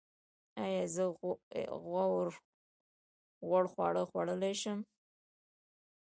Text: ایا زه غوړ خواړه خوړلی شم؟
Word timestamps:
ایا 0.63 0.83
زه 0.95 1.03
غوړ 3.47 3.63
خواړه 3.71 4.03
خوړلی 4.09 4.53
شم؟ 4.61 4.79